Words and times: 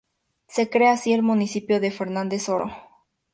Se 0.47 0.67
crea 0.71 0.93
así 0.93 1.13
el 1.13 1.21
Municipio 1.21 1.79
de 1.79 1.91
Fernández 1.91 2.49
Oro. 2.49 2.71